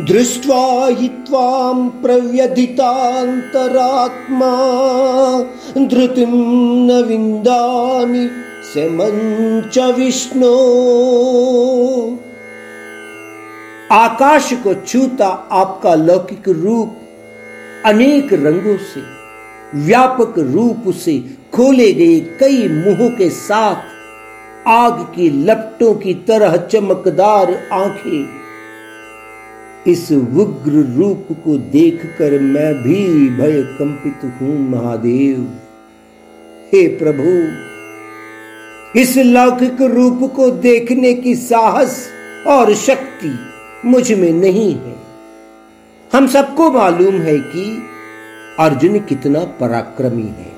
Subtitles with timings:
[0.07, 0.65] दृष्ट्वा
[0.99, 2.91] हि त्वां प्रव्यधितान्तरात्मा
[5.77, 6.33] धृतिं
[6.87, 8.25] न विन्दामि
[8.73, 10.53] समञ्च विष्णु।
[13.91, 16.95] आकाश को छूता आपका लौकिक रूप
[17.87, 19.01] अनेक रंगों से,
[19.75, 21.19] व्यापक रूप से
[21.53, 23.75] खोले गए कई मुंहों के साथ
[24.67, 28.27] आग की लपटों की तरह चमकदार आँखें।
[29.87, 35.47] इस उग्र रूप को देखकर मैं भी भय कंपित हूँ, महादेव।
[36.73, 37.31] हे प्रभु,
[38.99, 42.07] इस लौकिक रूप को देखने की साहस
[42.47, 43.39] और शक्ति
[43.85, 45.06] मुझमें नहीं है।
[46.13, 47.63] हम सबको मालूम है कि
[48.59, 50.51] अर्जुन कितना पराक्रमी है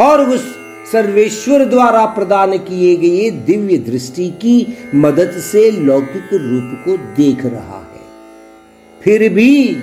[0.00, 0.44] और उस
[0.92, 4.56] सर्वेश्वर द्वारा प्रदान किए गए दिव्य दृष्टि की
[4.94, 8.04] मदद से लौकिक रूप को देख रहा है।
[9.02, 9.76] फिर भी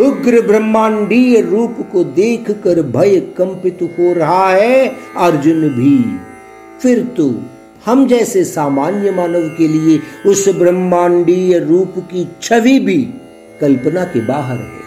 [0.00, 5.98] उग्र ब्रह्मांडीय रूप को देखकर भय कंपित हो रहा है, अर्जुन भी।
[6.82, 7.34] फिर तो
[7.86, 13.02] हम जैसे सामान्य मानव के लिए उस ब्रह्मांडीय रूप की छवि भी
[13.60, 14.85] कल्पना के बाहर है।